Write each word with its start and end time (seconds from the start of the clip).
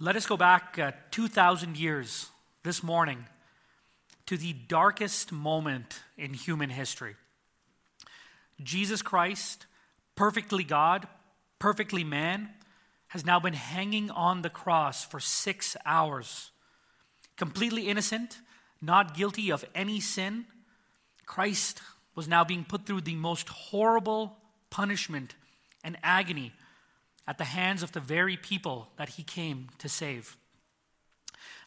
Let 0.00 0.16
us 0.16 0.26
go 0.26 0.36
back 0.36 0.76
uh, 0.76 0.90
2,000 1.12 1.78
years 1.78 2.26
this 2.64 2.82
morning 2.82 3.26
to 4.26 4.36
the 4.36 4.52
darkest 4.52 5.30
moment 5.30 6.00
in 6.18 6.34
human 6.34 6.68
history. 6.68 7.14
Jesus 8.60 9.02
Christ, 9.02 9.66
perfectly 10.16 10.64
God, 10.64 11.06
perfectly 11.60 12.02
man, 12.02 12.50
has 13.08 13.24
now 13.24 13.38
been 13.38 13.54
hanging 13.54 14.10
on 14.10 14.42
the 14.42 14.50
cross 14.50 15.04
for 15.04 15.20
six 15.20 15.76
hours. 15.86 16.50
Completely 17.36 17.86
innocent, 17.86 18.38
not 18.82 19.16
guilty 19.16 19.52
of 19.52 19.64
any 19.76 20.00
sin, 20.00 20.46
Christ 21.24 21.80
was 22.16 22.26
now 22.26 22.42
being 22.42 22.64
put 22.64 22.84
through 22.84 23.02
the 23.02 23.14
most 23.14 23.48
horrible 23.48 24.38
punishment 24.70 25.36
and 25.84 25.96
agony 26.02 26.52
at 27.26 27.38
the 27.38 27.44
hands 27.44 27.82
of 27.82 27.92
the 27.92 28.00
very 28.00 28.36
people 28.36 28.88
that 28.96 29.10
he 29.10 29.22
came 29.22 29.68
to 29.78 29.88
save. 29.88 30.36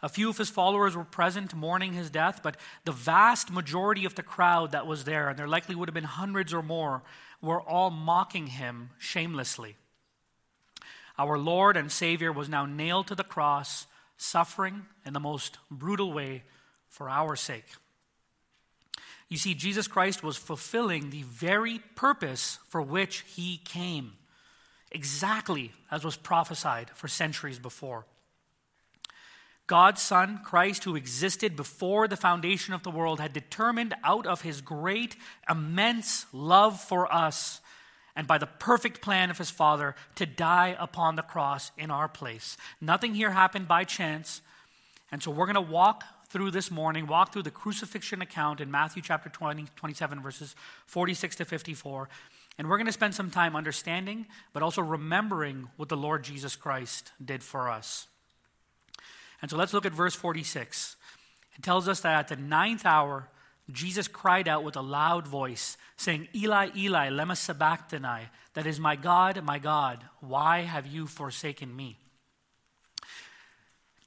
A 0.01 0.09
few 0.09 0.29
of 0.29 0.37
his 0.37 0.49
followers 0.49 0.95
were 0.95 1.03
present 1.03 1.55
mourning 1.55 1.93
his 1.93 2.11
death, 2.11 2.41
but 2.43 2.57
the 2.85 2.91
vast 2.91 3.51
majority 3.51 4.05
of 4.05 4.15
the 4.15 4.23
crowd 4.23 4.71
that 4.71 4.85
was 4.85 5.05
there, 5.05 5.29
and 5.29 5.39
there 5.39 5.47
likely 5.47 5.73
would 5.73 5.89
have 5.89 5.95
been 5.95 6.03
hundreds 6.03 6.53
or 6.53 6.61
more, 6.61 7.01
were 7.41 7.61
all 7.61 7.89
mocking 7.89 8.47
him 8.47 8.91
shamelessly. 8.99 9.75
Our 11.17 11.37
Lord 11.39 11.77
and 11.77 11.91
Savior 11.91 12.31
was 12.31 12.47
now 12.47 12.65
nailed 12.65 13.07
to 13.07 13.15
the 13.15 13.23
cross, 13.23 13.87
suffering 14.17 14.85
in 15.05 15.13
the 15.13 15.19
most 15.19 15.57
brutal 15.71 16.13
way 16.13 16.43
for 16.87 17.09
our 17.09 17.35
sake. 17.35 17.65
You 19.29 19.37
see, 19.37 19.55
Jesus 19.55 19.87
Christ 19.87 20.23
was 20.23 20.37
fulfilling 20.37 21.09
the 21.09 21.23
very 21.23 21.79
purpose 21.95 22.59
for 22.69 22.81
which 22.81 23.23
he 23.27 23.57
came, 23.57 24.13
exactly 24.91 25.71
as 25.91 26.03
was 26.03 26.15
prophesied 26.15 26.89
for 26.91 27.07
centuries 27.07 27.59
before. 27.59 28.05
God's 29.67 30.01
Son, 30.01 30.39
Christ, 30.45 30.85
who 30.85 30.95
existed 30.95 31.57
before 31.57 32.07
the 32.07 32.15
foundation 32.15 32.73
of 32.73 32.83
the 32.83 32.91
world, 32.91 33.19
had 33.19 33.33
determined 33.33 33.93
out 34.01 34.25
of 34.25 34.41
his 34.41 34.61
great, 34.61 35.17
immense 35.49 36.25
love 36.31 36.79
for 36.79 37.13
us 37.13 37.59
and 38.15 38.25
by 38.25 38.37
the 38.37 38.47
perfect 38.47 39.01
plan 39.01 39.29
of 39.29 39.37
his 39.37 39.51
Father 39.51 39.93
to 40.15 40.25
die 40.25 40.75
upon 40.79 41.17
the 41.17 41.21
cross 41.21 41.71
in 41.77 41.91
our 41.91 42.07
place. 42.07 42.57
Nothing 42.79 43.13
here 43.13 43.31
happened 43.31 43.67
by 43.67 43.83
chance. 43.83 44.41
And 45.11 45.21
so 45.21 45.31
we're 45.31 45.45
going 45.45 45.55
to 45.55 45.61
walk 45.61 46.03
through 46.29 46.51
this 46.51 46.71
morning, 46.71 47.05
walk 47.05 47.31
through 47.31 47.43
the 47.43 47.51
crucifixion 47.51 48.21
account 48.21 48.59
in 48.59 48.71
Matthew 48.71 49.01
chapter 49.01 49.29
20, 49.29 49.67
27, 49.75 50.21
verses 50.21 50.55
46 50.87 51.35
to 51.37 51.45
54. 51.45 52.09
And 52.57 52.67
we're 52.67 52.77
going 52.77 52.87
to 52.87 52.91
spend 52.91 53.13
some 53.13 53.29
time 53.29 53.55
understanding, 53.55 54.25
but 54.51 54.63
also 54.63 54.81
remembering 54.81 55.69
what 55.77 55.89
the 55.89 55.97
Lord 55.97 56.23
Jesus 56.23 56.55
Christ 56.55 57.11
did 57.23 57.43
for 57.43 57.69
us. 57.69 58.07
And 59.41 59.51
so 59.51 59.57
let's 59.57 59.73
look 59.73 59.85
at 59.85 59.93
verse 59.93 60.15
46. 60.15 60.95
It 61.55 61.63
tells 61.63 61.87
us 61.87 61.99
that 62.01 62.17
at 62.17 62.27
the 62.29 62.35
ninth 62.35 62.85
hour, 62.85 63.27
Jesus 63.71 64.07
cried 64.07 64.47
out 64.47 64.63
with 64.63 64.75
a 64.75 64.81
loud 64.81 65.27
voice, 65.27 65.77
saying, 65.97 66.27
Eli, 66.33 66.69
Eli, 66.75 67.09
lema 67.09 67.35
sabachthani, 67.35 68.27
that 68.53 68.65
is, 68.65 68.79
my 68.79 68.95
God, 68.95 69.43
my 69.43 69.59
God, 69.59 70.03
why 70.19 70.61
have 70.61 70.87
you 70.87 71.05
forsaken 71.05 71.75
me? 71.75 71.97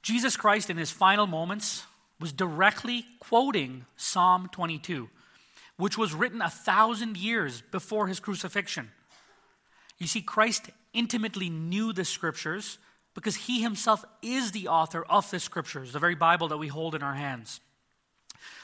Jesus 0.01 0.35
Christ, 0.35 0.69
in 0.69 0.77
his 0.77 0.91
final 0.91 1.27
moments, 1.27 1.85
was 2.19 2.33
directly 2.33 3.05
quoting 3.19 3.85
Psalm 3.95 4.49
22, 4.51 5.09
which 5.81 5.97
was 5.97 6.13
written 6.13 6.43
a 6.43 6.49
thousand 6.49 7.17
years 7.17 7.63
before 7.71 8.05
his 8.05 8.19
crucifixion. 8.19 8.91
You 9.97 10.05
see, 10.05 10.21
Christ 10.21 10.69
intimately 10.93 11.49
knew 11.49 11.91
the 11.91 12.05
scriptures 12.05 12.77
because 13.15 13.35
he 13.35 13.63
himself 13.63 14.05
is 14.21 14.51
the 14.51 14.67
author 14.67 15.03
of 15.09 15.31
the 15.31 15.39
scriptures, 15.39 15.91
the 15.91 15.97
very 15.97 16.13
Bible 16.13 16.47
that 16.49 16.59
we 16.59 16.67
hold 16.67 16.93
in 16.93 17.01
our 17.01 17.15
hands. 17.15 17.61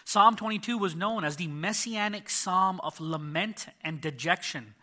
Psalm 0.06 0.36
22 0.36 0.78
was 0.78 0.96
known 0.96 1.24
as 1.24 1.38
the 1.38 1.48
messianic 1.48 2.30
psalm 2.30 2.80
of 2.82 3.02
lament 3.02 3.66
and 3.84 4.00
dejection, 4.00 4.76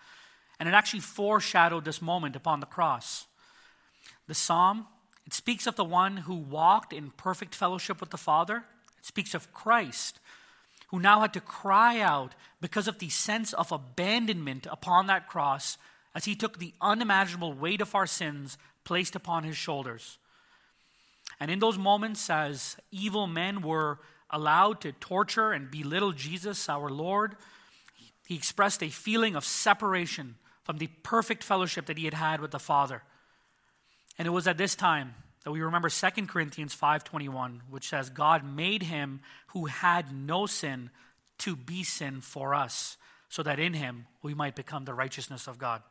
and 0.58 0.68
it 0.68 0.74
actually 0.74 1.00
foreshadowed 1.00 1.84
this 1.84 2.02
moment 2.02 2.34
upon 2.34 2.58
the 2.58 2.66
cross. 2.66 3.26
The 4.26 4.34
psalm, 4.34 4.88
it 5.24 5.34
speaks 5.34 5.68
of 5.68 5.76
the 5.76 5.84
one 5.84 6.16
who 6.16 6.34
walked 6.34 6.92
in 6.92 7.12
perfect 7.12 7.54
fellowship 7.54 8.00
with 8.00 8.10
the 8.10 8.18
Father. 8.18 8.64
It 8.98 9.04
speaks 9.04 9.34
of 9.34 9.54
Christ, 9.54 10.18
who 10.94 11.00
now 11.00 11.22
had 11.22 11.32
to 11.32 11.40
cry 11.40 11.98
out 11.98 12.36
because 12.60 12.86
of 12.86 13.00
the 13.00 13.08
sense 13.08 13.52
of 13.52 13.72
abandonment 13.72 14.64
upon 14.70 15.08
that 15.08 15.26
cross 15.26 15.76
as 16.14 16.24
he 16.24 16.36
took 16.36 16.60
the 16.60 16.72
unimaginable 16.80 17.52
weight 17.52 17.80
of 17.80 17.96
our 17.96 18.06
sins 18.06 18.56
placed 18.84 19.16
upon 19.16 19.42
his 19.42 19.56
shoulders. 19.56 20.18
And 21.40 21.50
in 21.50 21.58
those 21.58 21.76
moments, 21.76 22.30
as 22.30 22.76
evil 22.92 23.26
men 23.26 23.60
were 23.60 23.98
allowed 24.30 24.80
to 24.82 24.92
torture 24.92 25.50
and 25.50 25.68
belittle 25.68 26.12
Jesus, 26.12 26.68
our 26.68 26.88
Lord, 26.88 27.34
he 28.28 28.36
expressed 28.36 28.80
a 28.80 28.88
feeling 28.88 29.34
of 29.34 29.44
separation 29.44 30.36
from 30.62 30.78
the 30.78 30.86
perfect 31.02 31.42
fellowship 31.42 31.86
that 31.86 31.98
he 31.98 32.04
had 32.04 32.14
had 32.14 32.40
with 32.40 32.52
the 32.52 32.60
Father. 32.60 33.02
And 34.16 34.28
it 34.28 34.30
was 34.30 34.46
at 34.46 34.58
this 34.58 34.76
time 34.76 35.16
that 35.44 35.52
we 35.52 35.60
remember 35.60 35.88
2 35.88 36.28
Corinthians 36.28 36.74
5:21, 36.74 37.62
which 37.70 37.88
says 37.88 38.10
God 38.10 38.44
made 38.44 38.82
him 38.82 39.20
who 39.48 39.66
had 39.66 40.12
no 40.12 40.46
sin 40.46 40.90
to 41.38 41.54
be 41.54 41.84
sin 41.84 42.20
for 42.20 42.54
us, 42.54 42.96
so 43.28 43.42
that 43.42 43.58
in 43.58 43.74
him 43.74 44.06
we 44.22 44.34
might 44.34 44.56
become 44.56 44.84
the 44.84 44.94
righteousness 44.94 45.46
of 45.46 45.58
God 45.58 45.82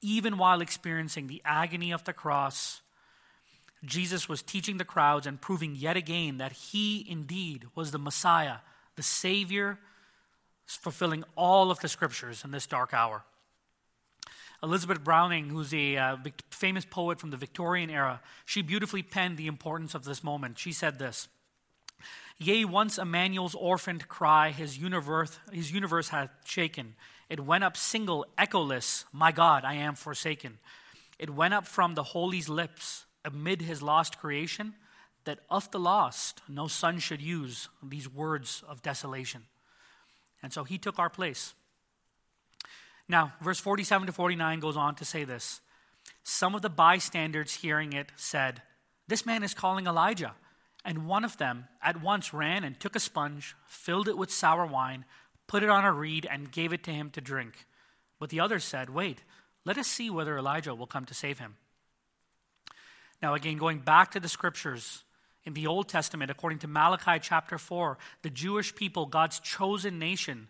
even 0.00 0.38
while 0.38 0.60
experiencing 0.60 1.26
the 1.26 1.42
agony 1.44 1.90
of 1.90 2.04
the 2.04 2.12
cross, 2.12 2.80
Jesus 3.84 4.28
was 4.28 4.42
teaching 4.42 4.76
the 4.76 4.84
crowds 4.84 5.26
and 5.26 5.40
proving 5.40 5.74
yet 5.74 5.96
again 5.96 6.38
that 6.38 6.52
he 6.52 7.04
indeed 7.08 7.66
was 7.74 7.90
the 7.90 7.98
Messiah, 7.98 8.58
the 8.96 9.02
Savior, 9.02 9.78
fulfilling 10.66 11.24
all 11.36 11.70
of 11.70 11.80
the 11.80 11.88
scriptures 11.88 12.42
in 12.44 12.50
this 12.50 12.66
dark 12.66 12.92
hour. 12.92 13.24
Elizabeth 14.62 15.04
Browning, 15.04 15.48
who's 15.48 15.72
a 15.74 15.96
uh, 15.96 16.16
famous 16.50 16.84
poet 16.84 17.20
from 17.20 17.30
the 17.30 17.36
Victorian 17.36 17.90
era, 17.90 18.20
she 18.44 18.62
beautifully 18.62 19.02
penned 19.02 19.36
the 19.36 19.46
importance 19.46 19.94
of 19.94 20.04
this 20.04 20.24
moment. 20.24 20.58
She 20.58 20.72
said 20.72 20.98
this 20.98 21.28
Yea, 22.38 22.64
once 22.64 22.98
Emmanuel's 22.98 23.54
orphaned 23.54 24.08
cry 24.08 24.50
his 24.50 24.76
universe, 24.76 25.38
his 25.52 25.72
universe 25.72 26.08
hath 26.08 26.30
shaken. 26.44 26.94
It 27.28 27.40
went 27.40 27.64
up 27.64 27.76
single, 27.76 28.26
echoless, 28.38 29.04
My 29.12 29.32
God, 29.32 29.64
I 29.64 29.74
am 29.74 29.94
forsaken. 29.94 30.58
It 31.18 31.30
went 31.30 31.54
up 31.54 31.66
from 31.66 31.94
the 31.94 32.02
holy's 32.02 32.48
lips 32.48 33.06
amid 33.24 33.62
his 33.62 33.82
lost 33.82 34.18
creation 34.18 34.74
that 35.24 35.40
of 35.50 35.70
the 35.70 35.80
lost 35.80 36.40
no 36.48 36.68
son 36.68 36.98
should 36.98 37.20
use 37.20 37.68
these 37.82 38.08
words 38.08 38.62
of 38.68 38.82
desolation. 38.82 39.42
And 40.42 40.52
so 40.52 40.62
he 40.64 40.78
took 40.78 40.98
our 40.98 41.10
place. 41.10 41.54
Now, 43.08 43.32
verse 43.40 43.60
47 43.60 44.06
to 44.06 44.12
49 44.12 44.60
goes 44.60 44.76
on 44.76 44.94
to 44.96 45.04
say 45.04 45.24
this. 45.24 45.60
Some 46.22 46.54
of 46.54 46.62
the 46.62 46.68
bystanders 46.68 47.54
hearing 47.54 47.92
it 47.92 48.12
said, 48.16 48.62
This 49.08 49.26
man 49.26 49.42
is 49.42 49.54
calling 49.54 49.86
Elijah. 49.86 50.34
And 50.84 51.06
one 51.06 51.24
of 51.24 51.36
them 51.36 51.66
at 51.82 52.00
once 52.00 52.32
ran 52.32 52.62
and 52.62 52.78
took 52.78 52.94
a 52.94 53.00
sponge, 53.00 53.56
filled 53.66 54.08
it 54.08 54.16
with 54.16 54.30
sour 54.30 54.66
wine, 54.66 55.04
put 55.48 55.64
it 55.64 55.68
on 55.68 55.84
a 55.84 55.92
reed, 55.92 56.26
and 56.30 56.52
gave 56.52 56.72
it 56.72 56.84
to 56.84 56.92
him 56.92 57.10
to 57.10 57.20
drink. 57.20 57.66
But 58.20 58.30
the 58.30 58.40
others 58.40 58.64
said, 58.64 58.90
Wait, 58.90 59.22
let 59.64 59.78
us 59.78 59.88
see 59.88 60.10
whether 60.10 60.38
Elijah 60.38 60.74
will 60.74 60.86
come 60.86 61.04
to 61.06 61.14
save 61.14 61.40
him. 61.40 61.56
Now, 63.20 63.34
again, 63.34 63.56
going 63.56 63.80
back 63.80 64.12
to 64.12 64.20
the 64.20 64.28
scriptures, 64.28 65.02
in 65.46 65.54
the 65.54 65.66
Old 65.68 65.88
Testament, 65.88 66.30
according 66.30 66.58
to 66.58 66.68
Malachi 66.68 67.20
chapter 67.22 67.56
4, 67.56 67.96
the 68.22 68.30
Jewish 68.30 68.74
people, 68.74 69.06
God's 69.06 69.38
chosen 69.38 69.98
nation, 69.98 70.48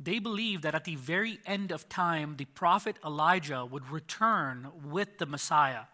they 0.00 0.18
believed 0.18 0.62
that 0.62 0.74
at 0.74 0.84
the 0.84 0.94
very 0.94 1.40
end 1.44 1.72
of 1.72 1.88
time, 1.88 2.36
the 2.36 2.44
prophet 2.44 2.96
Elijah 3.04 3.64
would 3.64 3.90
return 3.90 4.68
with 4.84 5.18
the 5.18 5.26
Messiah. 5.26 5.84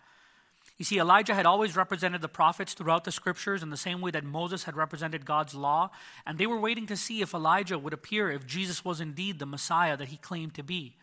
You 0.76 0.84
see, 0.84 0.98
Elijah 0.98 1.34
had 1.34 1.46
always 1.46 1.76
represented 1.76 2.20
the 2.20 2.28
prophets 2.28 2.74
throughout 2.74 3.04
the 3.04 3.12
scriptures 3.12 3.62
in 3.62 3.70
the 3.70 3.76
same 3.76 4.00
way 4.00 4.10
that 4.10 4.24
Moses 4.24 4.64
had 4.64 4.76
represented 4.76 5.24
God's 5.24 5.54
law, 5.54 5.90
and 6.26 6.36
they 6.36 6.46
were 6.46 6.58
waiting 6.58 6.86
to 6.86 6.96
see 6.96 7.22
if 7.22 7.32
Elijah 7.32 7.78
would 7.78 7.92
appear, 7.92 8.30
if 8.30 8.46
Jesus 8.46 8.84
was 8.84 9.00
indeed 9.00 9.38
the 9.38 9.46
Messiah 9.46 9.96
that 9.96 10.08
he 10.08 10.16
claimed 10.16 10.54
to 10.54 10.62
be. 10.62 10.96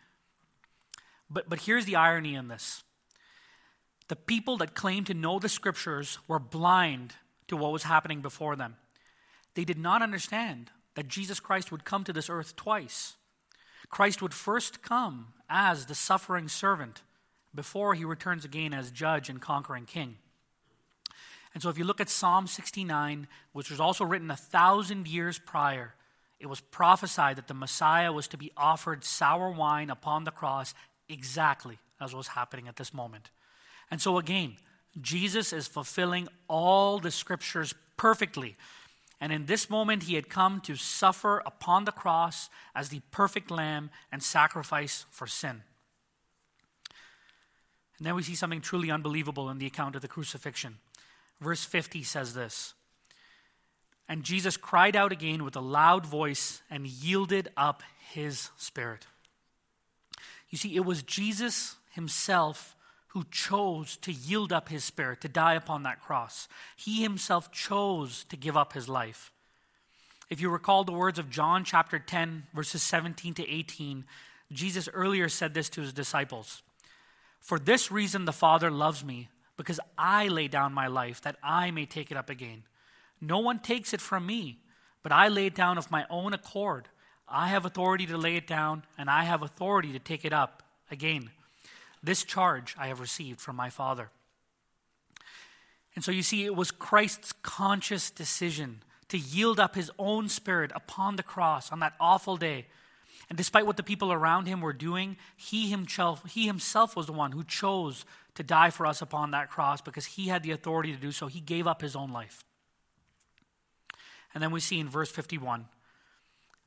But, 1.29 1.49
but 1.49 1.61
here's 1.61 1.85
the 1.85 1.95
irony 1.95 2.35
in 2.35 2.49
this 2.49 2.83
the 4.09 4.15
people 4.17 4.57
that 4.57 4.75
claimed 4.75 5.07
to 5.07 5.13
know 5.13 5.39
the 5.39 5.47
scriptures 5.47 6.19
were 6.27 6.37
blind 6.37 7.15
to 7.47 7.55
what 7.55 7.71
was 7.71 7.83
happening 7.83 8.19
before 8.19 8.57
them. 8.57 8.75
They 9.55 9.63
did 9.63 9.77
not 9.77 10.01
understand 10.01 10.69
that 10.95 11.07
Jesus 11.07 11.39
Christ 11.39 11.71
would 11.71 11.85
come 11.85 12.03
to 12.03 12.13
this 12.13 12.29
earth 12.29 12.55
twice. 12.55 13.15
Christ 13.89 14.21
would 14.21 14.33
first 14.33 14.81
come 14.81 15.33
as 15.49 15.85
the 15.85 15.95
suffering 15.95 16.47
servant 16.47 17.01
before 17.53 17.93
he 17.93 18.05
returns 18.05 18.45
again 18.45 18.73
as 18.73 18.91
judge 18.91 19.29
and 19.29 19.41
conquering 19.41 19.85
king. 19.85 20.17
And 21.53 21.61
so, 21.61 21.69
if 21.69 21.77
you 21.77 21.83
look 21.83 21.99
at 21.99 22.09
Psalm 22.09 22.47
69, 22.47 23.27
which 23.51 23.69
was 23.69 23.79
also 23.79 24.05
written 24.05 24.31
a 24.31 24.37
thousand 24.37 25.07
years 25.07 25.37
prior, 25.37 25.93
it 26.39 26.47
was 26.47 26.61
prophesied 26.61 27.35
that 27.35 27.47
the 27.47 27.53
Messiah 27.53 28.13
was 28.13 28.27
to 28.29 28.37
be 28.37 28.51
offered 28.55 29.03
sour 29.03 29.51
wine 29.51 29.89
upon 29.89 30.23
the 30.23 30.31
cross 30.31 30.73
exactly 31.09 31.77
as 31.99 32.15
was 32.15 32.29
happening 32.29 32.67
at 32.67 32.77
this 32.77 32.93
moment. 32.93 33.29
And 33.91 34.01
so, 34.01 34.17
again, 34.17 34.55
Jesus 34.99 35.51
is 35.51 35.67
fulfilling 35.67 36.29
all 36.47 36.99
the 36.99 37.11
scriptures 37.11 37.73
perfectly. 37.97 38.55
And 39.21 39.31
in 39.31 39.45
this 39.45 39.69
moment, 39.69 40.03
he 40.03 40.15
had 40.15 40.29
come 40.29 40.61
to 40.61 40.75
suffer 40.75 41.43
upon 41.45 41.85
the 41.85 41.91
cross 41.91 42.49
as 42.73 42.89
the 42.89 43.01
perfect 43.11 43.51
lamb 43.51 43.91
and 44.11 44.23
sacrifice 44.23 45.05
for 45.11 45.27
sin. 45.27 45.61
And 47.99 48.07
then 48.07 48.15
we 48.15 48.23
see 48.23 48.33
something 48.33 48.61
truly 48.61 48.89
unbelievable 48.89 49.51
in 49.51 49.59
the 49.59 49.67
account 49.67 49.95
of 49.95 50.01
the 50.01 50.07
crucifixion. 50.07 50.79
Verse 51.39 51.63
50 51.63 52.01
says 52.01 52.33
this 52.33 52.73
And 54.09 54.23
Jesus 54.23 54.57
cried 54.57 54.95
out 54.95 55.11
again 55.11 55.43
with 55.43 55.55
a 55.55 55.61
loud 55.61 56.07
voice 56.07 56.63
and 56.71 56.87
yielded 56.87 57.49
up 57.55 57.83
his 58.11 58.49
spirit. 58.57 59.05
You 60.49 60.57
see, 60.57 60.75
it 60.75 60.83
was 60.83 61.03
Jesus 61.03 61.75
himself 61.91 62.75
who 63.13 63.25
chose 63.29 63.97
to 63.97 64.11
yield 64.11 64.53
up 64.53 64.69
his 64.69 64.85
spirit, 64.85 65.19
to 65.19 65.27
die 65.27 65.55
upon 65.55 65.83
that 65.83 65.99
cross. 65.99 66.47
He 66.77 67.03
himself 67.03 67.51
chose 67.51 68.23
to 68.25 68.37
give 68.37 68.55
up 68.55 68.71
his 68.71 68.87
life. 68.87 69.33
If 70.29 70.39
you 70.39 70.49
recall 70.49 70.85
the 70.85 70.93
words 70.93 71.19
of 71.19 71.29
John 71.29 71.65
chapter 71.65 71.99
10, 71.99 72.43
verses 72.53 72.81
17 72.81 73.33
to 73.33 73.49
18, 73.49 74.05
Jesus 74.49 74.87
earlier 74.93 75.27
said 75.27 75.53
this 75.53 75.69
to 75.71 75.81
his 75.81 75.91
disciples 75.91 76.63
For 77.41 77.59
this 77.59 77.91
reason 77.91 78.23
the 78.23 78.31
Father 78.31 78.71
loves 78.71 79.03
me, 79.03 79.27
because 79.57 79.81
I 79.97 80.29
lay 80.29 80.47
down 80.47 80.71
my 80.71 80.87
life 80.87 81.19
that 81.21 81.35
I 81.43 81.69
may 81.69 81.85
take 81.85 82.11
it 82.11 82.17
up 82.17 82.29
again. 82.29 82.63
No 83.19 83.39
one 83.39 83.59
takes 83.59 83.93
it 83.93 83.99
from 83.99 84.25
me, 84.25 84.59
but 85.03 85.11
I 85.11 85.27
lay 85.27 85.47
it 85.47 85.55
down 85.55 85.77
of 85.77 85.91
my 85.91 86.05
own 86.09 86.33
accord. 86.33 86.87
I 87.27 87.49
have 87.49 87.65
authority 87.65 88.05
to 88.05 88.17
lay 88.17 88.37
it 88.37 88.47
down, 88.47 88.83
and 88.97 89.09
I 89.09 89.23
have 89.23 89.41
authority 89.41 89.91
to 89.91 89.99
take 89.99 90.23
it 90.23 90.31
up 90.31 90.63
again. 90.89 91.29
This 92.03 92.23
charge 92.23 92.75
I 92.79 92.87
have 92.87 92.99
received 92.99 93.39
from 93.39 93.55
my 93.55 93.69
Father. 93.69 94.09
And 95.95 96.03
so 96.03 96.11
you 96.11 96.23
see, 96.23 96.45
it 96.45 96.55
was 96.55 96.71
Christ's 96.71 97.33
conscious 97.43 98.09
decision 98.09 98.81
to 99.09 99.17
yield 99.17 99.59
up 99.59 99.75
his 99.75 99.91
own 99.99 100.29
spirit 100.29 100.71
upon 100.73 101.15
the 101.15 101.23
cross 101.23 101.71
on 101.71 101.79
that 101.79 101.93
awful 101.99 102.37
day. 102.37 102.67
And 103.29 103.37
despite 103.37 103.65
what 103.65 103.77
the 103.77 103.83
people 103.83 104.11
around 104.11 104.47
him 104.47 104.61
were 104.61 104.73
doing, 104.73 105.17
he 105.35 105.69
himself, 105.69 106.23
he 106.29 106.47
himself 106.47 106.95
was 106.95 107.05
the 107.05 107.11
one 107.11 107.33
who 107.33 107.43
chose 107.43 108.05
to 108.35 108.43
die 108.43 108.69
for 108.69 108.85
us 108.85 109.01
upon 109.01 109.31
that 109.31 109.49
cross 109.49 109.81
because 109.81 110.05
he 110.05 110.27
had 110.27 110.43
the 110.43 110.51
authority 110.51 110.93
to 110.93 110.99
do 110.99 111.11
so. 111.11 111.27
He 111.27 111.41
gave 111.41 111.67
up 111.67 111.81
his 111.81 111.95
own 111.95 112.11
life. 112.11 112.45
And 114.33 114.41
then 114.41 114.51
we 114.51 114.59
see 114.59 114.79
in 114.79 114.89
verse 114.89 115.11
51 115.11 115.65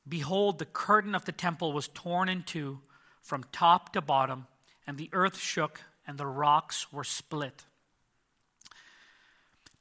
Behold, 0.07 0.59
the 0.59 0.65
curtain 0.65 1.15
of 1.15 1.25
the 1.25 1.31
temple 1.31 1.73
was 1.73 1.87
torn 1.87 2.29
in 2.29 2.43
two 2.43 2.79
from 3.21 3.43
top 3.51 3.91
to 3.93 4.01
bottom 4.01 4.45
and 4.87 4.97
the 4.97 5.09
earth 5.13 5.37
shook, 5.37 5.81
and 6.07 6.17
the 6.17 6.25
rocks 6.25 6.91
were 6.91 7.03
split. 7.03 7.65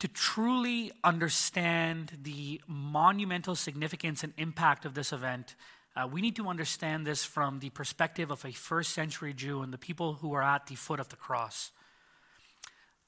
To 0.01 0.09
truly 0.09 0.93
understand 1.03 2.19
the 2.23 2.61
monumental 2.67 3.55
significance 3.55 4.23
and 4.23 4.33
impact 4.37 4.85
of 4.85 4.95
this 4.95 5.13
event, 5.13 5.55
uh, 5.97 6.09
we 6.11 6.21
need 6.21 6.37
to 6.37 6.49
understand 6.49 7.07
this 7.07 7.25
from 7.25 7.61
the 7.61 7.71
perspective 7.71 8.31
of 8.31 8.45
a 8.45 8.53
first 8.53 8.93
century 8.93 9.33
Jew 9.33 9.63
and 9.63 9.73
the 9.73 9.79
people 9.79 10.15
who 10.15 10.33
are 10.35 10.43
at 10.43 10.67
the 10.67 10.75
foot 10.75 10.99
of 10.99 11.09
the 11.09 11.17
cross. 11.17 11.71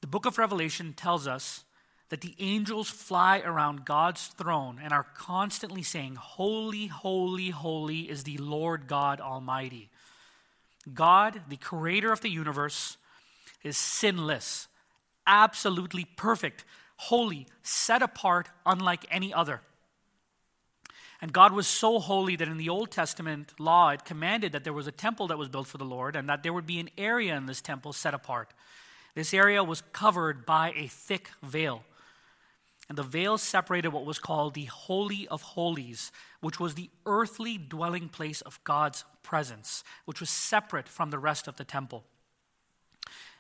The 0.01 0.07
book 0.07 0.25
of 0.25 0.39
Revelation 0.39 0.93
tells 0.93 1.27
us 1.27 1.65
that 2.11 2.21
the 2.21 2.37
angels 2.39 2.89
fly 2.89 3.41
around 3.41 3.85
God's 3.85 4.29
throne 4.29 4.79
and 4.81 4.93
are 4.93 5.07
constantly 5.17 5.83
saying, 5.83 6.15
Holy, 6.15 6.87
holy, 6.87 7.51
holy 7.51 8.09
is 8.09 8.23
the 8.23 8.37
Lord 8.37 8.87
God 8.87 9.21
Almighty. 9.21 9.91
God, 10.93 11.43
the 11.49 11.57
creator 11.57 12.13
of 12.13 12.21
the 12.21 12.31
universe, 12.31 12.97
is 13.63 13.77
sinless, 13.77 14.69
absolutely 15.27 16.05
perfect, 16.17 16.65
holy, 16.97 17.47
set 17.63 18.03
apart, 18.03 18.49
unlike 18.65 19.05
any 19.11 19.35
other. 19.35 19.61
And 21.21 21.33
God 21.33 21.53
was 21.53 21.67
so 21.67 21.99
holy 21.99 22.37
that 22.37 22.49
in 22.49 22.59
the 22.59 22.69
Old 22.69 22.91
Testament 22.91 23.55
law, 23.59 23.91
it 23.91 24.05
commanded 24.05 24.53
that 24.53 24.65
there 24.65 24.73
was 24.73 24.87
a 24.87 24.93
temple 24.93 25.29
that 25.29 25.39
was 25.39 25.49
built 25.49 25.67
for 25.67 25.79
the 25.79 25.85
Lord 25.85 26.15
and 26.15 26.29
that 26.29 26.43
there 26.43 26.53
would 26.53 26.67
be 26.67 26.79
an 26.79 26.91
area 26.99 27.37
in 27.37 27.47
this 27.47 27.63
temple 27.63 27.93
set 27.93 28.15
apart. 28.15 28.53
This 29.15 29.33
area 29.33 29.65
was 29.65 29.83
covered 29.93 30.45
by 30.45 30.73
a 30.77 30.89
thick 30.89 31.31
veil. 31.43 31.85
And 32.89 32.97
the 32.97 33.03
veil 33.03 33.37
separated 33.37 33.89
what 33.89 34.07
was 34.07 34.19
called 34.19 34.55
the 34.55 34.67
Holy 34.67 35.27
of 35.29 35.43
Holies, 35.43 36.13
which 36.41 36.61
was 36.61 36.75
the 36.75 36.91
earthly 37.05 37.59
dwelling 37.59 38.09
place 38.09 38.41
of 38.43 38.63
God's 38.63 39.05
presence, 39.23 39.83
which 40.05 40.21
was 40.21 40.31
separate 40.31 40.89
from 40.89 41.11
the 41.11 41.19
rest 41.19 41.49
of 41.49 41.57
the 41.57 41.65
temple. 41.65 42.05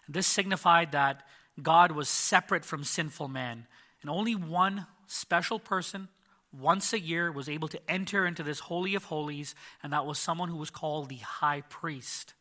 This 0.08 0.26
signified 0.26 0.92
that 0.92 1.22
God 1.62 1.92
was 1.92 2.08
separate 2.08 2.64
from 2.64 2.84
sinful 2.84 3.28
man, 3.28 3.66
and 4.02 4.10
only 4.10 4.34
one 4.34 4.86
special 5.06 5.58
person 5.58 6.08
once 6.52 6.92
a 6.92 7.00
year 7.00 7.30
was 7.30 7.48
able 7.48 7.68
to 7.68 7.90
enter 7.90 8.26
into 8.26 8.42
this 8.42 8.60
Holy 8.60 8.94
of 8.94 9.04
Holies, 9.04 9.54
and 9.82 9.92
that 9.92 10.06
was 10.06 10.18
someone 10.18 10.48
who 10.48 10.56
was 10.56 10.70
called 10.70 11.08
the 11.08 11.16
high 11.16 11.62
priest. 11.62 12.34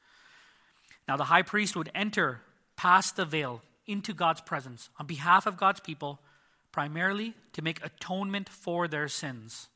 Now, 1.07 1.17
the 1.17 1.25
high 1.25 1.43
priest 1.43 1.75
would 1.75 1.91
enter 1.93 2.41
past 2.75 3.15
the 3.15 3.25
veil 3.25 3.61
into 3.85 4.13
God's 4.13 4.41
presence 4.41 4.89
on 4.99 5.05
behalf 5.05 5.45
of 5.45 5.57
God's 5.57 5.79
people 5.79 6.19
primarily 6.75 7.33
to 7.53 7.61
make 7.61 7.81
atonement 7.85 8.49
for 8.49 8.85
their 8.85 9.07
sins. 9.07 9.69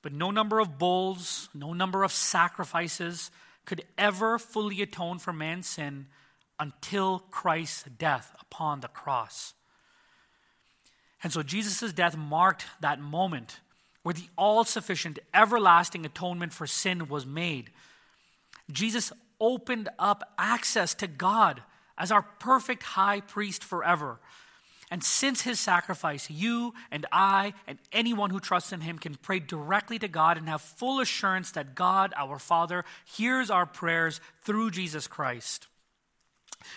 But 0.00 0.12
no 0.12 0.30
number 0.30 0.60
of 0.60 0.78
bulls, 0.78 1.48
no 1.52 1.72
number 1.72 2.04
of 2.04 2.12
sacrifices 2.12 3.32
could 3.64 3.82
ever 3.98 4.38
fully 4.38 4.80
atone 4.80 5.18
for 5.18 5.32
man's 5.32 5.66
sin 5.66 6.06
until 6.60 7.18
Christ's 7.32 7.82
death 7.98 8.32
upon 8.40 8.78
the 8.78 8.86
cross. 8.86 9.54
And 11.24 11.32
so 11.32 11.42
Jesus' 11.42 11.92
death 11.92 12.16
marked 12.16 12.66
that 12.80 13.00
moment 13.00 13.58
where 14.04 14.14
the 14.14 14.28
all 14.38 14.62
sufficient, 14.62 15.18
everlasting 15.34 16.06
atonement 16.06 16.52
for 16.52 16.68
sin 16.68 17.08
was 17.08 17.26
made. 17.26 17.70
Jesus 18.70 19.12
opened 19.40 19.88
up 19.98 20.32
access 20.38 20.94
to 20.94 21.08
God 21.08 21.60
as 21.98 22.12
our 22.12 22.22
perfect 22.22 22.84
high 22.84 23.20
priest 23.20 23.64
forever. 23.64 24.20
And 24.94 25.02
since 25.02 25.42
his 25.42 25.58
sacrifice, 25.58 26.30
you 26.30 26.72
and 26.92 27.04
I 27.10 27.54
and 27.66 27.80
anyone 27.90 28.30
who 28.30 28.38
trusts 28.38 28.72
in 28.72 28.80
him 28.80 29.00
can 29.00 29.16
pray 29.16 29.40
directly 29.40 29.98
to 29.98 30.06
God 30.06 30.38
and 30.38 30.48
have 30.48 30.60
full 30.60 31.00
assurance 31.00 31.50
that 31.50 31.74
God, 31.74 32.14
our 32.16 32.38
Father, 32.38 32.84
hears 33.04 33.50
our 33.50 33.66
prayers 33.66 34.20
through 34.42 34.70
Jesus 34.70 35.08
Christ. 35.08 35.66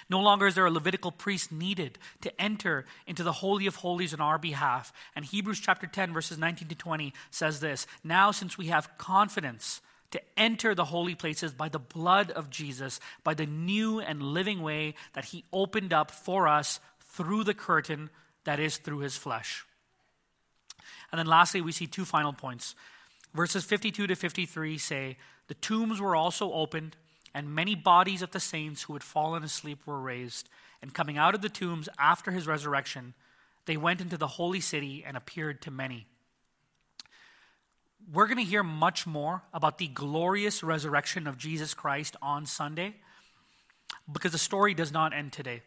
No 0.09 0.19
longer 0.19 0.47
is 0.47 0.55
there 0.55 0.65
a 0.65 0.71
Levitical 0.71 1.11
priest 1.11 1.51
needed 1.51 1.99
to 2.21 2.41
enter 2.41 2.87
into 3.05 3.21
the 3.21 3.33
Holy 3.33 3.67
of 3.67 3.75
Holies 3.75 4.15
on 4.15 4.19
our 4.19 4.39
behalf. 4.39 4.91
And 5.15 5.23
Hebrews 5.23 5.59
chapter 5.59 5.85
10, 5.85 6.11
verses 6.11 6.39
19 6.39 6.69
to 6.69 6.75
20 6.75 7.13
says 7.29 7.59
this 7.59 7.85
Now, 8.03 8.31
since 8.31 8.57
we 8.57 8.65
have 8.69 8.97
confidence 8.97 9.79
to 10.09 10.21
enter 10.35 10.73
the 10.73 10.85
holy 10.85 11.13
places 11.13 11.51
by 11.51 11.69
the 11.69 11.77
blood 11.77 12.31
of 12.31 12.49
Jesus, 12.49 12.99
by 13.23 13.35
the 13.35 13.45
new 13.45 13.99
and 13.99 14.23
living 14.23 14.63
way 14.63 14.95
that 15.13 15.25
he 15.25 15.43
opened 15.53 15.93
up 15.93 16.09
for 16.09 16.47
us 16.47 16.79
through 17.17 17.43
the 17.43 17.53
curtain 17.53 18.09
that 18.45 18.59
is 18.59 18.77
through 18.77 18.99
his 18.99 19.17
flesh. 19.17 19.65
And 21.11 21.19
then 21.19 21.25
lastly, 21.25 21.61
we 21.61 21.71
see 21.71 21.87
two 21.87 22.05
final 22.05 22.31
points. 22.31 22.75
Verses 23.33 23.65
52 23.65 24.07
to 24.07 24.15
53 24.15 24.77
say, 24.77 25.17
The 25.47 25.55
tombs 25.55 25.99
were 25.99 26.15
also 26.15 26.53
opened, 26.53 26.95
and 27.33 27.53
many 27.53 27.75
bodies 27.75 28.21
of 28.21 28.31
the 28.31 28.39
saints 28.39 28.83
who 28.83 28.93
had 28.93 29.03
fallen 29.03 29.43
asleep 29.43 29.79
were 29.85 29.99
raised. 29.99 30.47
And 30.81 30.93
coming 30.93 31.17
out 31.17 31.35
of 31.35 31.41
the 31.41 31.49
tombs 31.49 31.89
after 31.99 32.31
his 32.31 32.47
resurrection, 32.47 33.13
they 33.65 33.77
went 33.77 33.99
into 33.99 34.17
the 34.17 34.27
holy 34.27 34.61
city 34.61 35.03
and 35.05 35.17
appeared 35.17 35.61
to 35.63 35.71
many. 35.71 36.05
We're 38.11 38.27
going 38.27 38.37
to 38.37 38.43
hear 38.43 38.63
much 38.63 39.05
more 39.05 39.41
about 39.53 39.79
the 39.79 39.87
glorious 39.87 40.63
resurrection 40.63 41.27
of 41.27 41.37
Jesus 41.37 41.73
Christ 41.73 42.15
on 42.21 42.45
Sunday 42.45 42.95
because 44.11 44.31
the 44.31 44.37
story 44.37 44.73
does 44.73 44.93
not 44.93 45.13
end 45.13 45.33
today. 45.33 45.61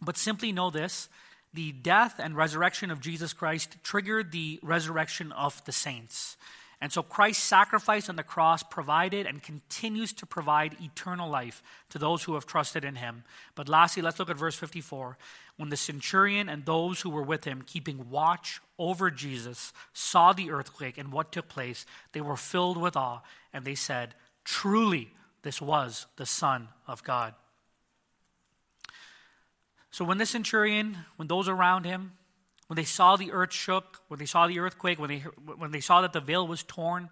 But 0.00 0.16
simply 0.16 0.52
know 0.52 0.70
this 0.70 1.08
the 1.54 1.72
death 1.72 2.16
and 2.18 2.36
resurrection 2.36 2.90
of 2.90 3.00
Jesus 3.00 3.32
Christ 3.32 3.76
triggered 3.82 4.32
the 4.32 4.60
resurrection 4.62 5.32
of 5.32 5.64
the 5.64 5.72
saints. 5.72 6.36
And 6.80 6.92
so 6.92 7.02
Christ's 7.02 7.42
sacrifice 7.42 8.08
on 8.08 8.14
the 8.14 8.22
cross 8.22 8.62
provided 8.62 9.26
and 9.26 9.42
continues 9.42 10.12
to 10.12 10.26
provide 10.26 10.76
eternal 10.80 11.28
life 11.28 11.60
to 11.90 11.98
those 11.98 12.22
who 12.22 12.34
have 12.34 12.46
trusted 12.46 12.84
in 12.84 12.96
him. 12.96 13.24
But 13.56 13.68
lastly, 13.68 14.00
let's 14.00 14.20
look 14.20 14.30
at 14.30 14.36
verse 14.36 14.54
54. 14.54 15.18
When 15.56 15.70
the 15.70 15.76
centurion 15.76 16.48
and 16.48 16.64
those 16.64 17.00
who 17.00 17.10
were 17.10 17.22
with 17.22 17.44
him, 17.44 17.64
keeping 17.66 18.10
watch 18.10 18.60
over 18.78 19.10
Jesus, 19.10 19.72
saw 19.92 20.32
the 20.32 20.52
earthquake 20.52 20.98
and 20.98 21.10
what 21.10 21.32
took 21.32 21.48
place, 21.48 21.84
they 22.12 22.20
were 22.20 22.36
filled 22.36 22.76
with 22.76 22.96
awe, 22.96 23.22
and 23.52 23.64
they 23.64 23.74
said, 23.74 24.14
Truly, 24.44 25.10
this 25.42 25.60
was 25.60 26.06
the 26.16 26.26
Son 26.26 26.68
of 26.86 27.02
God. 27.02 27.34
So 29.90 30.04
when 30.04 30.18
the 30.18 30.26
centurion, 30.26 30.98
when 31.16 31.28
those 31.28 31.48
around 31.48 31.84
him, 31.84 32.12
when 32.66 32.76
they 32.76 32.84
saw 32.84 33.16
the 33.16 33.32
earth 33.32 33.52
shook, 33.52 34.00
when 34.08 34.18
they 34.18 34.26
saw 34.26 34.46
the 34.46 34.58
earthquake, 34.58 34.98
when 34.98 35.08
they, 35.08 35.18
when 35.56 35.70
they 35.70 35.80
saw 35.80 36.02
that 36.02 36.12
the 36.12 36.20
veil 36.20 36.46
was 36.46 36.62
torn, 36.62 37.08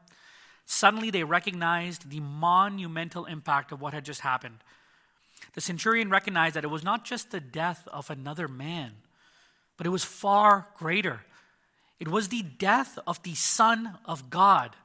suddenly 0.66 1.10
they 1.10 1.24
recognized 1.24 2.10
the 2.10 2.20
monumental 2.20 3.24
impact 3.24 3.72
of 3.72 3.80
what 3.80 3.94
had 3.94 4.04
just 4.04 4.20
happened. 4.20 4.58
The 5.54 5.60
centurion 5.60 6.10
recognized 6.10 6.56
that 6.56 6.64
it 6.64 6.70
was 6.70 6.84
not 6.84 7.04
just 7.04 7.30
the 7.30 7.40
death 7.40 7.88
of 7.90 8.10
another 8.10 8.48
man, 8.48 8.92
but 9.76 9.86
it 9.86 9.90
was 9.90 10.04
far 10.04 10.68
greater. 10.76 11.20
It 11.98 12.08
was 12.08 12.28
the 12.28 12.42
death 12.42 12.98
of 13.06 13.22
the 13.22 13.34
Son 13.34 13.98
of 14.04 14.28
God. 14.28 14.76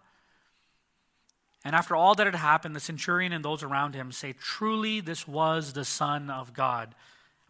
And 1.64 1.76
after 1.76 1.96
all 1.96 2.16
that 2.16 2.26
had 2.26 2.36
happened, 2.36 2.76
the 2.76 2.80
centurion 2.80 3.34
and 3.34 3.46
those 3.46 3.64
around 3.64 3.94
him 3.94 4.12
say, 4.12 4.34
Truly, 4.34 5.00
this 5.02 5.28
was 5.28 5.74
the 5.74 5.86
Son 5.86 6.30
of 6.30 6.54
God. 6.54 6.96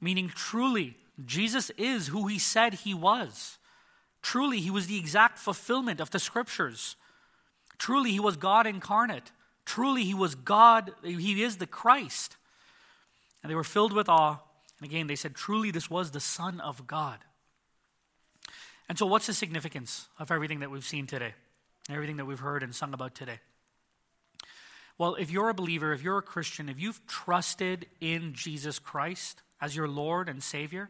Meaning, 0.02 0.30
truly, 0.30 0.98
Jesus 1.24 1.70
is 1.78 2.08
who 2.08 2.28
he 2.28 2.40
said 2.40 2.74
he 2.74 2.94
was. 2.94 3.60
Truly, 4.22 4.60
he 4.60 4.72
was 4.72 4.88
the 4.88 4.98
exact 4.98 5.38
fulfillment 5.38 6.00
of 6.00 6.10
the 6.10 6.20
scriptures. 6.20 6.96
Truly, 7.78 8.12
he 8.12 8.20
was 8.20 8.36
God 8.36 8.68
incarnate. 8.68 9.32
Truly, 9.66 10.04
he 10.04 10.14
was 10.14 10.36
God, 10.36 10.92
he 11.04 11.44
is 11.44 11.58
the 11.58 11.68
Christ. 11.68 12.38
And 13.42 13.50
they 13.50 13.56
were 13.56 13.64
filled 13.64 13.94
with 13.94 14.10
awe. 14.10 14.40
And 14.80 14.90
again, 14.90 15.08
they 15.08 15.16
said, 15.16 15.36
Truly, 15.36 15.72
this 15.72 15.90
was 15.90 16.12
the 16.12 16.20
Son 16.20 16.60
of 16.60 16.88
God. 16.88 17.20
And 18.90 18.98
so, 18.98 19.06
what's 19.06 19.28
the 19.28 19.34
significance 19.34 20.08
of 20.20 20.32
everything 20.32 20.60
that 20.60 20.72
we've 20.72 20.84
seen 20.84 21.08
today? 21.08 21.34
Everything 21.90 22.18
that 22.18 22.26
we've 22.26 22.40
heard 22.40 22.64
and 22.64 22.74
sung 22.74 22.94
about 22.94 23.16
today? 23.16 23.40
Well, 24.98 25.16
if 25.16 25.32
you're 25.32 25.50
a 25.50 25.54
believer, 25.54 25.94
if 25.94 26.04
you're 26.04 26.18
a 26.18 26.24
Christian, 26.24 26.70
if 26.70 26.80
you've 26.80 27.06
trusted 27.08 27.88
in 28.00 28.34
Jesus 28.34 28.78
Christ 28.78 29.42
as 29.62 29.76
your 29.76 29.88
Lord 29.88 30.28
and 30.28 30.42
Savior, 30.42 30.90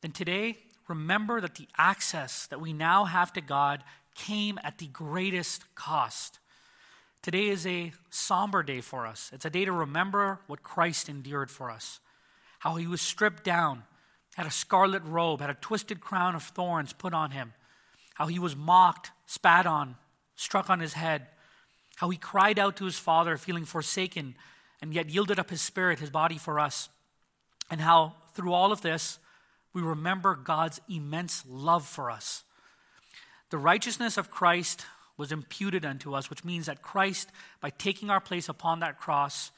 then 0.00 0.12
today, 0.12 0.58
remember 0.88 1.40
that 1.40 1.56
the 1.56 1.68
access 1.76 2.46
that 2.46 2.60
we 2.60 2.72
now 2.72 3.04
have 3.04 3.32
to 3.32 3.40
God 3.40 3.82
came 4.14 4.58
at 4.62 4.78
the 4.78 4.86
greatest 4.86 5.64
cost. 5.74 6.38
Today 7.22 7.48
is 7.48 7.66
a 7.66 7.92
somber 8.08 8.62
day 8.62 8.80
for 8.80 9.06
us. 9.06 9.30
It's 9.32 9.44
a 9.44 9.50
day 9.50 9.64
to 9.64 9.72
remember 9.72 10.38
what 10.46 10.62
Christ 10.62 11.08
endured 11.08 11.50
for 11.50 11.70
us, 11.70 11.98
how 12.60 12.76
he 12.76 12.86
was 12.86 13.00
stripped 13.00 13.42
down, 13.42 13.82
had 14.36 14.46
a 14.46 14.50
scarlet 14.50 15.02
robe, 15.04 15.40
had 15.40 15.50
a 15.50 15.54
twisted 15.54 16.00
crown 16.00 16.34
of 16.34 16.42
thorns 16.42 16.92
put 16.92 17.12
on 17.12 17.32
him, 17.32 17.52
how 18.14 18.26
he 18.26 18.38
was 18.38 18.54
mocked, 18.54 19.10
spat 19.26 19.66
on, 19.66 19.96
struck 20.36 20.70
on 20.70 20.78
his 20.78 20.92
head, 20.92 21.26
how 21.96 22.10
he 22.10 22.16
cried 22.16 22.58
out 22.58 22.76
to 22.76 22.84
his 22.84 22.98
Father, 22.98 23.36
feeling 23.36 23.64
forsaken, 23.64 24.36
and 24.80 24.94
yet 24.94 25.10
yielded 25.10 25.38
up 25.38 25.50
his 25.50 25.62
spirit, 25.62 25.98
his 25.98 26.10
body 26.10 26.38
for 26.38 26.60
us, 26.60 26.90
and 27.70 27.80
how 27.80 28.14
through 28.34 28.52
all 28.52 28.72
of 28.72 28.82
this, 28.82 29.18
we 29.72 29.82
remember 29.82 30.34
God's 30.34 30.80
immense 30.88 31.44
love 31.48 31.86
for 31.86 32.10
us. 32.10 32.44
The 33.50 33.58
righteousness 33.58 34.16
of 34.16 34.30
Christ 34.30 34.86
was 35.16 35.32
imputed 35.32 35.84
unto 35.84 36.14
us, 36.14 36.28
which 36.28 36.44
means 36.44 36.66
that 36.66 36.82
Christ, 36.82 37.30
by 37.60 37.70
taking 37.70 38.10
our 38.10 38.20
place 38.20 38.48
upon 38.48 38.80
that 38.80 38.98
cross, 38.98 39.50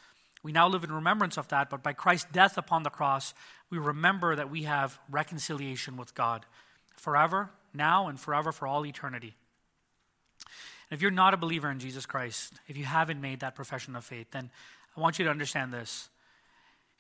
we 0.43 0.53
now 0.53 0.69
live 0.69 0.85
in 0.85 0.93
remembrance 0.93 1.37
of 1.37 1.49
that, 1.49 1.69
but 1.69 1.83
by 1.83 1.93
Christ's 1.93 2.31
death 2.33 2.59
upon 2.59 2.83
the 2.83 2.91
cross, 2.91 3.35
we 3.71 3.79
remember 3.79 4.37
that 4.37 4.51
we 4.51 4.63
have 4.65 4.99
reconciliation 5.11 5.97
with 5.97 6.15
God 6.15 6.47
forever, 6.97 7.51
now, 7.75 8.09
and 8.09 8.19
forever 8.19 8.53
for 8.53 8.67
all 8.67 8.87
eternity. 8.87 9.35
And 10.91 10.97
if 10.97 11.03
you're 11.03 11.11
not 11.11 11.35
a 11.35 11.39
believer 11.39 11.71
in 11.71 11.81
Jesus 11.81 12.07
Christ, 12.07 12.55
if 12.67 12.77
you 12.77 12.85
haven't 12.85 13.21
made 13.21 13.41
that 13.41 13.55
profession 13.55 13.97
of 13.97 14.05
faith, 14.05 14.29
then 14.31 14.51
I 14.97 15.01
want 15.01 15.19
you 15.19 15.25
to 15.25 15.31
understand 15.31 15.73
this. 15.73 16.09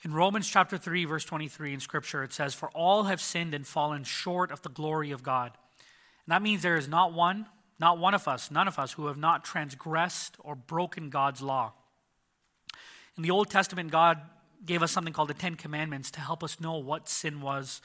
In 0.04 0.12
Romans 0.12 0.48
chapter 0.48 0.78
3, 0.78 1.06
verse 1.06 1.24
23 1.24 1.74
in 1.74 1.80
Scripture, 1.80 2.22
it 2.22 2.32
says, 2.32 2.54
For 2.54 2.70
all 2.70 3.04
have 3.04 3.20
sinned 3.20 3.52
and 3.52 3.66
fallen 3.66 4.04
short 4.04 4.52
of 4.52 4.62
the 4.62 4.68
glory 4.68 5.10
of 5.10 5.24
God. 5.24 5.52
And 6.26 6.32
that 6.32 6.42
means 6.42 6.62
there 6.62 6.76
is 6.76 6.88
not 6.88 7.12
one, 7.12 7.46
not 7.80 7.98
one 7.98 8.14
of 8.14 8.28
us, 8.28 8.50
none 8.50 8.68
of 8.68 8.78
us, 8.78 8.92
who 8.92 9.06
have 9.06 9.16
not 9.16 9.44
transgressed 9.44 10.36
or 10.38 10.54
broken 10.54 11.10
God's 11.10 11.42
law. 11.42 11.72
In 13.16 13.24
the 13.24 13.32
Old 13.32 13.50
Testament, 13.50 13.90
God 13.90 14.20
gave 14.64 14.82
us 14.82 14.92
something 14.92 15.12
called 15.12 15.30
the 15.30 15.34
Ten 15.34 15.56
Commandments 15.56 16.12
to 16.12 16.20
help 16.20 16.44
us 16.44 16.60
know 16.60 16.76
what 16.76 17.08
sin 17.08 17.40
was. 17.40 17.80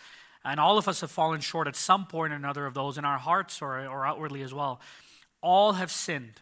And 0.45 0.59
all 0.59 0.77
of 0.77 0.87
us 0.87 1.01
have 1.01 1.09
fallen 1.09 1.41
short 1.41 1.67
at 1.67 1.75
some 1.75 2.05
point 2.05 2.31
or 2.31 2.35
another 2.35 2.67
of 2.67 2.75
those 2.75 2.99
in 2.99 3.05
our 3.05 3.17
hearts 3.17 3.61
or, 3.61 3.87
or 3.87 4.05
outwardly 4.05 4.43
as 4.43 4.53
well. 4.53 4.79
All 5.41 5.73
have 5.73 5.91
sinned. 5.91 6.41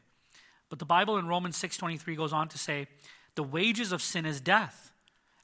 But 0.69 0.79
the 0.79 0.85
Bible 0.85 1.17
in 1.17 1.27
Romans 1.27 1.57
6:23 1.57 2.15
goes 2.15 2.33
on 2.33 2.49
to 2.49 2.57
say, 2.57 2.87
"The 3.35 3.43
wages 3.43 3.91
of 3.91 4.01
sin 4.01 4.25
is 4.25 4.41
death." 4.41 4.90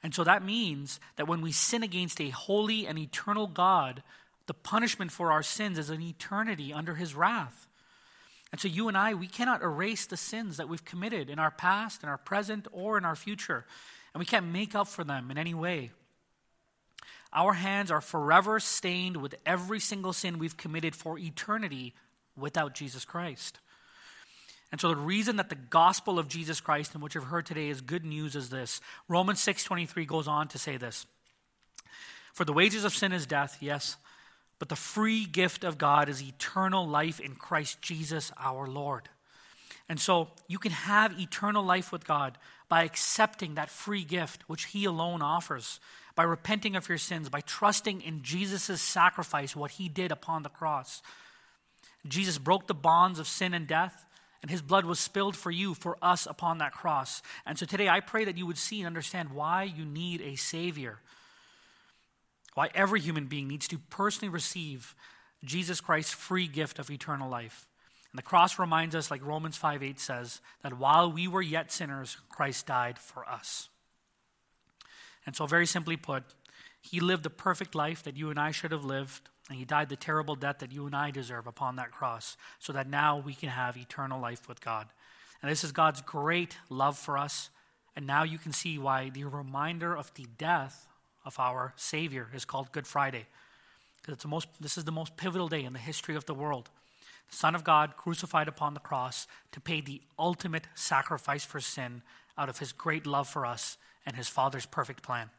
And 0.04 0.14
so 0.14 0.24
that 0.24 0.46
means 0.46 1.00
that 1.16 1.28
when 1.28 1.42
we 1.42 1.52
sin 1.52 1.84
against 1.84 2.22
a 2.22 2.30
holy 2.30 2.86
and 2.86 3.00
eternal 3.00 3.48
God, 3.48 4.04
the 4.46 4.54
punishment 4.54 5.12
for 5.12 5.32
our 5.32 5.44
sins 5.44 5.78
is 5.78 5.90
an 5.90 6.02
eternity 6.02 6.72
under 6.72 6.96
his 6.96 7.16
wrath. 7.16 7.68
And 8.52 8.62
so 8.62 8.68
you 8.68 8.88
and 8.88 8.98
I, 8.98 9.14
we 9.14 9.28
cannot 9.28 9.62
erase 9.62 10.06
the 10.06 10.16
sins 10.16 10.58
that 10.58 10.70
we've 10.70 10.86
committed 10.86 11.30
in 11.30 11.40
our 11.40 11.52
past, 11.52 12.04
in 12.04 12.10
our 12.10 12.18
present, 12.18 12.68
or 12.72 12.98
in 12.98 13.04
our 13.04 13.16
future. 13.16 13.66
And 14.14 14.20
we 14.20 14.26
can't 14.26 14.48
make 14.48 14.74
up 14.74 14.88
for 14.88 15.04
them 15.04 15.30
in 15.30 15.38
any 15.38 15.54
way. 15.54 15.92
Our 17.34 17.54
hands 17.54 17.92
are 17.92 18.02
forever 18.02 18.60
stained 18.60 19.18
with 19.18 19.36
every 19.46 19.80
single 19.80 20.14
sin 20.14 20.40
we've 20.40 20.56
committed 20.56 20.96
for 20.96 21.20
eternity 21.20 21.94
without 22.38 22.74
Jesus 22.74 23.04
Christ. 23.04 23.60
And 24.72 24.82
so 24.82 24.90
the 24.90 24.96
reason 24.98 25.38
that 25.38 25.50
the 25.50 25.56
gospel 25.56 26.20
of 26.20 26.28
Jesus 26.28 26.60
Christ 26.60 26.94
and 26.94 27.02
what 27.02 27.16
you've 27.16 27.26
heard 27.26 27.46
today 27.46 27.70
is 27.70 27.82
good 27.82 28.04
news 28.04 28.36
is 28.36 28.50
this. 28.50 28.82
Romans 29.08 29.40
6:23 29.40 30.06
goes 30.06 30.28
on 30.28 30.48
to 30.50 30.60
say 30.60 30.78
this. 30.78 31.06
For 32.34 32.46
the 32.46 32.54
wages 32.54 32.84
of 32.84 32.96
sin 32.96 33.14
is 33.14 33.26
death, 33.26 33.58
yes, 33.62 33.98
but 34.60 34.70
the 34.70 34.76
free 34.76 35.26
gift 35.26 35.64
of 35.64 35.78
God 35.78 36.10
is 36.10 36.22
eternal 36.22 36.88
life 36.88 37.20
in 37.20 37.36
Christ 37.36 37.82
Jesus 37.82 38.32
our 38.38 38.68
Lord. 38.68 39.10
And 39.90 40.00
so 40.00 40.30
you 40.48 40.60
can 40.60 40.72
have 40.72 41.20
eternal 41.20 41.64
life 41.64 41.92
with 41.92 42.06
God 42.06 42.38
by 42.68 42.84
accepting 42.84 43.56
that 43.56 43.70
free 43.70 44.04
gift 44.04 44.44
which 44.50 44.66
he 44.66 44.84
alone 44.84 45.22
offers, 45.22 45.80
by 46.16 46.24
repenting 46.24 46.76
of 46.76 46.90
your 46.90 46.98
sins, 46.98 47.30
by 47.30 47.42
trusting 47.42 48.02
in 48.02 48.22
Jesus' 48.22 48.82
sacrifice, 48.82 49.56
what 49.56 49.72
he 49.72 49.88
did 49.88 50.12
upon 50.12 50.44
the 50.44 50.50
cross. 50.50 51.02
Jesus 52.06 52.38
broke 52.38 52.68
the 52.68 52.74
bonds 52.74 53.20
of 53.20 53.28
sin 53.28 53.54
and 53.54 53.68
death, 53.68 54.06
and 54.42 54.52
his 54.52 54.62
blood 54.62 54.86
was 54.86 55.00
spilled 55.00 55.36
for 55.36 55.52
you, 55.52 55.74
for 55.74 55.98
us 56.02 56.26
upon 56.26 56.60
that 56.60 56.74
cross. 56.74 57.22
And 57.46 57.58
so 57.58 57.66
today 57.66 57.90
I 57.90 58.00
pray 58.00 58.26
that 58.26 58.38
you 58.38 58.46
would 58.46 58.58
see 58.58 58.80
and 58.80 58.88
understand 58.88 59.32
why 59.32 59.64
you 59.64 59.86
need 59.86 60.22
a 60.22 60.36
Savior, 60.36 61.00
why 62.54 62.70
every 62.76 63.00
human 63.00 63.26
being 63.26 63.48
needs 63.48 63.68
to 63.70 63.80
personally 63.90 64.32
receive 64.32 64.96
Jesus 65.44 65.82
Christ's 65.82 66.14
free 66.14 66.48
gift 66.48 66.80
of 66.80 66.90
eternal 66.90 67.30
life. 67.30 67.68
And 68.12 68.18
the 68.18 68.24
cross 68.24 68.58
reminds 68.58 68.96
us, 68.96 69.12
like 69.12 69.26
Romans 69.26 69.58
5 69.58 69.84
8 69.84 70.00
says, 70.00 70.42
that 70.64 70.78
while 70.78 71.12
we 71.12 71.28
were 71.28 71.42
yet 71.42 71.72
sinners, 71.72 72.18
Christ 72.30 72.66
died 72.66 72.98
for 72.98 73.28
us. 73.28 73.70
And 75.26 75.36
so, 75.36 75.46
very 75.46 75.66
simply 75.66 75.98
put, 75.98 76.24
he 76.82 77.00
lived 77.00 77.24
the 77.24 77.30
perfect 77.30 77.76
life 77.76 78.04
that 78.04 78.18
you 78.18 78.30
and 78.30 78.40
I 78.40 78.52
should 78.52 78.72
have 78.72 78.86
lived 78.86 79.30
and 79.50 79.58
he 79.58 79.66
died 79.66 79.90
the 79.90 79.96
terrible 79.96 80.36
death 80.36 80.60
that 80.60 80.72
you 80.72 80.86
and 80.86 80.96
I 80.96 81.12
deserve 81.12 81.48
upon 81.48 81.78
that 81.78 81.92
cross, 81.92 82.36
so 82.60 82.74
that 82.74 82.90
now 82.90 83.18
we 83.18 83.34
can 83.34 83.50
have 83.50 83.78
eternal 83.78 84.20
life 84.20 84.48
with 84.48 84.60
God. 84.60 84.88
And 85.42 85.50
this 85.50 85.64
is 85.64 85.72
God's 85.72 86.02
great 86.02 86.58
love 86.70 86.98
for 86.98 87.18
us. 87.18 87.50
And 87.96 88.06
now 88.06 88.24
you 88.24 88.38
can 88.38 88.52
see 88.52 88.78
why 88.78 89.10
the 89.10 89.24
reminder 89.24 89.96
of 89.96 90.14
the 90.16 90.28
death 90.38 90.88
of 91.26 91.40
our 91.40 91.74
Savior 91.78 92.28
is 92.34 92.46
called 92.46 92.72
Good 92.72 92.88
Friday. 92.88 93.26
Because 94.06 94.26
most, 94.26 94.48
this 94.60 94.78
is 94.78 94.84
the 94.86 94.92
most 94.92 95.18
pivotal 95.18 95.48
day 95.48 95.64
in 95.64 95.74
the 95.74 95.80
history 95.80 96.16
of 96.16 96.26
the 96.26 96.34
world. 96.34 96.70
The 97.30 97.36
Son 97.36 97.56
of 97.56 97.64
God 97.64 97.98
crucified 97.98 98.48
upon 98.48 98.74
the 98.74 98.80
cross 98.80 99.28
to 99.52 99.60
pay 99.60 99.82
the 99.82 100.02
ultimate 100.18 100.68
sacrifice 100.76 101.46
for 101.46 101.60
sin 101.60 102.02
out 102.38 102.50
of 102.50 102.60
his 102.60 102.72
great 102.72 103.06
love 103.06 103.28
for 103.28 103.46
us 103.46 103.78
and 104.06 104.16
his 104.16 104.28
Father's 104.28 104.66
perfect 104.66 105.04
plan. 105.04 105.30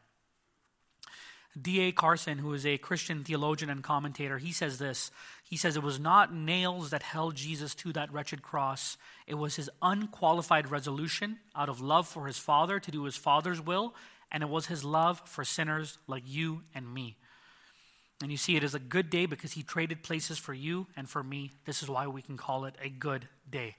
D.A. 1.59 1.91
Carson, 1.91 2.37
who 2.37 2.53
is 2.53 2.65
a 2.65 2.77
Christian 2.77 3.23
theologian 3.23 3.69
and 3.69 3.83
commentator, 3.83 4.37
he 4.37 4.51
says 4.51 4.77
this. 4.77 5.09
He 5.43 5.57
says, 5.57 5.75
It 5.75 5.83
was 5.83 5.99
not 5.99 6.33
nails 6.33 6.91
that 6.91 7.01
held 7.01 7.35
Jesus 7.35 7.73
to 7.75 7.91
that 7.93 8.13
wretched 8.13 8.43
cross. 8.43 8.97
It 9.25 9.35
was 9.35 9.55
his 9.55 9.69
unqualified 9.81 10.69
resolution 10.69 11.39
out 11.55 11.69
of 11.69 11.81
love 11.81 12.07
for 12.07 12.27
his 12.27 12.37
Father 12.37 12.79
to 12.79 12.91
do 12.91 13.03
his 13.03 13.15
Father's 13.15 13.59
will, 13.59 13.95
and 14.31 14.43
it 14.43 14.49
was 14.49 14.67
his 14.67 14.83
love 14.83 15.21
for 15.25 15.43
sinners 15.43 15.97
like 16.07 16.23
you 16.25 16.61
and 16.75 16.93
me. 16.93 17.17
And 18.21 18.31
you 18.31 18.37
see, 18.37 18.55
it 18.55 18.63
is 18.63 18.75
a 18.75 18.79
good 18.79 19.09
day 19.09 19.25
because 19.25 19.53
he 19.53 19.63
traded 19.63 20.03
places 20.03 20.37
for 20.37 20.53
you 20.53 20.87
and 20.95 21.09
for 21.09 21.23
me. 21.23 21.51
This 21.65 21.81
is 21.81 21.89
why 21.89 22.07
we 22.07 22.21
can 22.21 22.37
call 22.37 22.65
it 22.65 22.75
a 22.81 22.89
good 22.89 23.27
day. 23.49 23.77